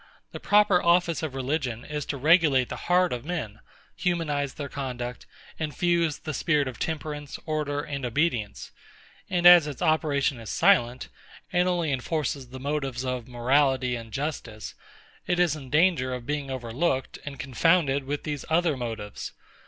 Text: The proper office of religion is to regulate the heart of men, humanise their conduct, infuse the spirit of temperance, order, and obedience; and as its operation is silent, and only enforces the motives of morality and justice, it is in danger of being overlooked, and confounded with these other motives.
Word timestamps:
The 0.31 0.39
proper 0.39 0.81
office 0.81 1.21
of 1.21 1.35
religion 1.35 1.85
is 1.85 2.07
to 2.07 2.17
regulate 2.17 2.69
the 2.69 2.75
heart 2.89 3.13
of 3.13 3.23
men, 3.23 3.59
humanise 3.95 4.55
their 4.55 4.67
conduct, 4.67 5.27
infuse 5.59 6.17
the 6.17 6.33
spirit 6.33 6.67
of 6.67 6.79
temperance, 6.79 7.37
order, 7.45 7.81
and 7.81 8.03
obedience; 8.03 8.71
and 9.29 9.45
as 9.45 9.67
its 9.67 9.79
operation 9.79 10.39
is 10.39 10.49
silent, 10.49 11.09
and 11.53 11.67
only 11.69 11.91
enforces 11.91 12.47
the 12.47 12.59
motives 12.59 13.05
of 13.05 13.27
morality 13.27 13.95
and 13.95 14.11
justice, 14.11 14.73
it 15.27 15.37
is 15.39 15.55
in 15.55 15.69
danger 15.69 16.15
of 16.15 16.25
being 16.25 16.49
overlooked, 16.49 17.19
and 17.23 17.37
confounded 17.37 18.05
with 18.05 18.23
these 18.23 18.43
other 18.49 18.75
motives. 18.75 19.33